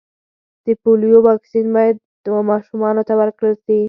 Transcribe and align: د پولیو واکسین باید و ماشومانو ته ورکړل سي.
د 0.65 0.67
پولیو 0.81 1.17
واکسین 1.29 1.65
باید 1.75 1.97
و 2.33 2.35
ماشومانو 2.51 3.01
ته 3.07 3.13
ورکړل 3.21 3.55
سي. 3.65 3.77